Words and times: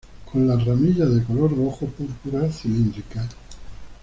Con 0.31 0.47
las 0.47 0.65
ramillas 0.65 1.13
de 1.13 1.23
color 1.23 1.55
rojo 1.55 1.85
púrpura, 1.85 2.51
cilíndricas. 2.51 3.29